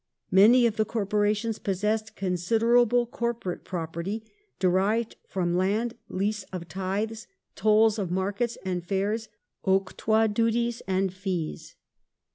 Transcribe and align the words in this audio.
Many 0.31 0.65
of 0.65 0.77
the 0.77 0.83
corporations 0.83 1.59
possessed 1.59 2.15
considerable 2.15 3.05
coi*porate 3.05 3.63
property 3.63 4.23
derived 4.57 5.15
from 5.27 5.55
land, 5.55 5.93
leases 6.09 6.45
of 6.51 6.67
tithes, 6.67 7.27
tolls 7.55 7.99
of 7.99 8.09
markets 8.09 8.57
and 8.65 8.83
fairs, 8.83 9.29
octroi 9.63 10.25
duties, 10.33 10.81
and 10.87 11.13
fees. 11.13 11.75